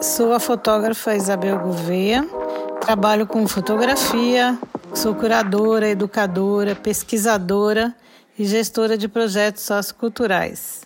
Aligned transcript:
Sou 0.00 0.32
a 0.32 0.38
fotógrafa 0.38 1.16
Isabel 1.16 1.58
Gouveia, 1.58 2.24
trabalho 2.80 3.26
com 3.26 3.48
fotografia, 3.48 4.56
sou 4.94 5.12
curadora, 5.12 5.88
educadora, 5.88 6.76
pesquisadora 6.76 7.92
e 8.38 8.44
gestora 8.44 8.96
de 8.96 9.08
projetos 9.08 9.64
socioculturais. 9.64 10.82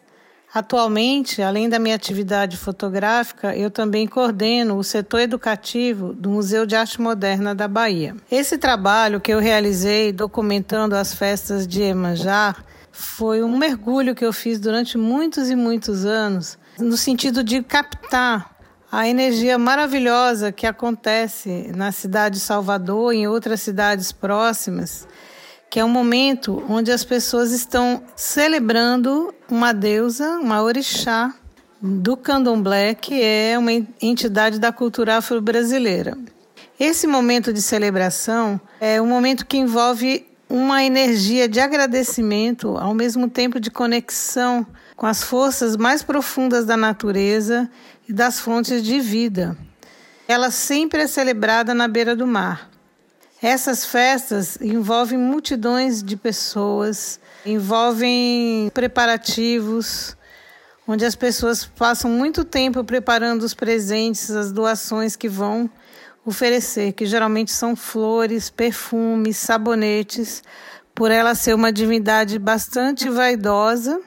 Atualmente, 0.54 1.42
além 1.42 1.68
da 1.68 1.78
minha 1.78 1.94
atividade 1.94 2.56
fotográfica, 2.56 3.54
eu 3.54 3.70
também 3.70 4.06
coordeno 4.06 4.79
o 4.79 4.84
setor 4.84 5.20
educativo 5.20 6.14
do 6.14 6.30
Museu 6.30 6.64
de 6.64 6.74
Arte 6.74 6.98
Moderna 6.98 7.54
da 7.54 7.68
Bahia. 7.68 8.16
Esse 8.30 8.56
trabalho 8.56 9.20
que 9.20 9.32
eu 9.32 9.40
realizei 9.40 10.10
documentando 10.10 10.96
as 10.96 11.12
festas 11.12 11.66
de 11.66 11.82
Emanjá 11.82 12.56
foi 12.90 13.42
um 13.42 13.58
mergulho 13.58 14.14
que 14.14 14.24
eu 14.24 14.32
fiz 14.32 14.58
durante 14.58 14.96
muitos 14.96 15.50
e 15.50 15.56
muitos 15.56 16.06
anos, 16.06 16.58
no 16.79 16.96
sentido 16.96 17.44
de 17.44 17.62
captar 17.62 18.52
a 18.93 19.09
energia 19.09 19.59
maravilhosa 19.59 20.52
que 20.52 20.66
acontece 20.66 21.73
na 21.74 21.91
cidade 21.91 22.34
de 22.34 22.41
Salvador 22.42 23.15
e 23.15 23.20
em 23.20 23.27
outras 23.27 23.62
cidades 23.62 24.12
próximas 24.12 25.09
que 25.73 25.80
é 25.80 25.84
um 25.84 25.88
momento 25.88 26.62
onde 26.68 26.92
as 26.92 27.02
pessoas 27.02 27.51
estão 27.51 28.02
celebrando 28.15 29.34
uma 29.48 29.73
deusa, 29.73 30.38
uma 30.38 30.62
orixá 30.62 31.34
do 31.80 32.15
candomblé, 32.15 32.95
que 32.95 33.23
é 33.23 33.56
uma 33.59 33.73
entidade 33.73 34.59
da 34.59 34.70
cultura 34.70 35.16
afro-brasileira. 35.16 36.15
Esse 36.79 37.06
momento 37.06 37.54
de 37.54 37.62
celebração 37.62 38.60
é 38.79 39.01
um 39.01 39.06
momento 39.06 39.46
que 39.46 39.56
envolve 39.56 40.27
uma 40.52 40.84
energia 40.84 41.48
de 41.48 41.59
agradecimento, 41.61 42.77
ao 42.77 42.93
mesmo 42.93 43.27
tempo 43.27 43.59
de 43.59 43.70
conexão 43.70 44.66
com 44.95 45.06
as 45.06 45.23
forças 45.23 45.79
mais 45.79 46.02
profundas 46.02 46.66
da 46.66 46.77
natureza 46.77 47.70
e 48.06 48.12
das 48.12 48.38
fontes 48.38 48.83
de 48.83 49.01
vida. 49.01 49.57
Ela 50.29 50.51
sempre 50.51 51.01
é 51.01 51.07
celebrada 51.07 51.73
na 51.73 51.88
beira 51.88 52.15
do 52.15 52.26
mar. 52.26 52.71
Essas 53.43 53.87
festas 53.87 54.59
envolvem 54.60 55.18
multidões 55.18 56.02
de 56.02 56.18
pessoas, 56.18 57.19
envolvem 57.46 58.71
preparativos, 58.74 60.15
onde 60.87 61.07
as 61.07 61.16
pessoas 61.16 61.65
passam 61.65 62.10
muito 62.10 62.45
tempo 62.45 62.85
preparando 62.85 63.43
os 63.43 63.54
presentes, 63.54 64.31
as 64.31 64.53
doações 64.53 65.16
que 65.16 65.31
vão 65.31 65.71
oferecer, 66.25 66.92
que 66.92 67.06
geralmente 67.06 67.50
são 67.50 67.75
flores, 67.75 68.50
perfumes, 68.50 69.37
sabonetes, 69.37 70.42
por 70.94 71.10
ela 71.10 71.34
ser 71.34 71.54
uma 71.54 71.72
divindade 71.72 72.38
bastante 72.38 73.09
vaidosa 73.09 74.00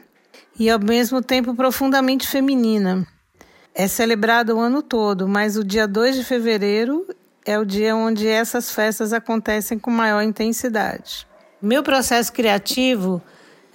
e 0.58 0.70
ao 0.70 0.80
mesmo 0.80 1.22
tempo 1.22 1.54
profundamente 1.54 2.28
feminina. 2.28 3.06
É 3.74 3.88
celebrado 3.88 4.56
o 4.56 4.60
ano 4.60 4.82
todo, 4.82 5.28
mas 5.28 5.58
o 5.58 5.64
dia 5.64 5.88
2 5.88 6.16
de 6.16 6.24
fevereiro 6.24 7.06
é 7.46 7.60
o 7.60 7.66
dia 7.66 7.96
onde 7.96 8.28
essas 8.28 8.72
festas 8.72 9.12
acontecem 9.12 9.78
com 9.78 9.92
maior 9.92 10.22
intensidade. 10.22 11.28
Meu 11.62 11.84
processo 11.84 12.32
criativo 12.32 13.22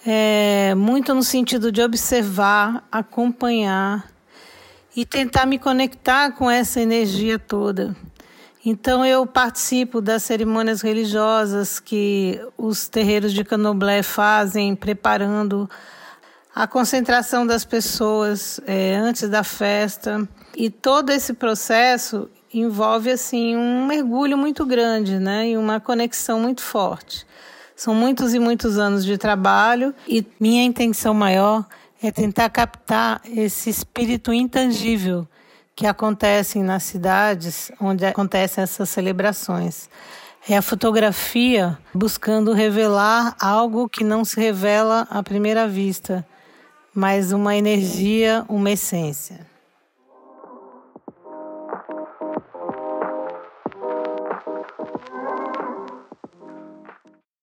é 0.06 0.75
muito 0.75 1.14
no 1.14 1.22
sentido 1.22 1.70
de 1.70 1.82
observar, 1.82 2.86
acompanhar 2.91 4.10
e 4.97 5.04
tentar 5.04 5.44
me 5.47 5.58
conectar 5.58 6.32
com 6.32 6.50
essa 6.50 6.80
energia 6.80 7.38
toda. 7.38 7.94
Então 8.64 9.05
eu 9.05 9.27
participo 9.27 10.03
das 10.03 10.22
cerimônias 10.22 10.83
religiosas 10.83 11.80
que 11.80 12.39
os 12.58 12.89
terreiros 12.89 13.33
de 13.33 13.42
Candomblé 13.42 14.03
fazem, 14.03 14.77
preparando 14.77 15.69
a 16.55 16.66
concentração 16.66 17.47
das 17.47 17.64
pessoas 17.64 18.61
é, 18.66 18.97
antes 18.97 19.28
da 19.31 19.42
festa. 19.42 20.28
E 20.55 20.69
todo 20.69 21.11
esse 21.11 21.33
processo 21.33 22.28
envolve 22.53 23.11
assim 23.11 23.56
um 23.56 23.86
mergulho 23.86 24.36
muito 24.36 24.66
grande, 24.66 25.19
né, 25.19 25.50
e 25.50 25.56
uma 25.56 25.81
conexão 25.81 26.41
muito 26.41 26.61
forte. 26.61 27.27
São 27.75 27.94
muitos 27.94 28.34
e 28.34 28.38
muitos 28.38 28.78
anos 28.78 29.06
de 29.06 29.16
trabalho 29.16 29.94
e 30.06 30.27
minha 30.38 30.62
intenção 30.62 31.15
maior 31.15 31.65
é 32.03 32.10
tentar 32.10 32.50
captar 32.50 33.22
esse 33.25 33.71
espírito 33.71 34.34
intangível 34.34 35.27
que 35.80 35.86
acontece 35.86 36.58
nas 36.58 36.82
cidades 36.82 37.72
onde 37.80 38.04
acontecem 38.04 38.62
essas 38.62 38.91
celebrações. 38.91 39.88
É 40.46 40.54
a 40.54 40.60
fotografia 40.60 41.78
buscando 41.94 42.52
revelar 42.52 43.34
algo 43.41 43.88
que 43.88 44.04
não 44.04 44.22
se 44.22 44.38
revela 44.38 45.08
à 45.10 45.22
primeira 45.22 45.66
vista, 45.66 46.22
mas 46.94 47.32
uma 47.32 47.56
energia, 47.56 48.44
uma 48.46 48.70
essência. 48.70 49.50